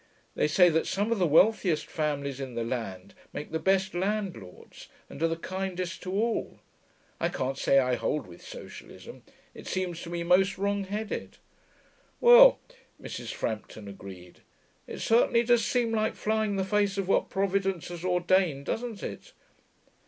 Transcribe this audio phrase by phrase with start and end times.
[0.33, 4.87] They say that some of the wealthiest families in the land make the best landlords
[5.07, 6.59] and are the kindest to all.
[7.19, 9.21] I can't say I hold with socialism.
[9.53, 11.37] It seems to me most wrong headed.'
[12.19, 12.59] 'Well,'
[12.99, 13.31] Mrs.
[13.31, 14.39] Frampton agreed,
[14.87, 19.03] 'it certainly does seem like flying in the face of what Providence has ordained, doesn't
[19.03, 19.33] it?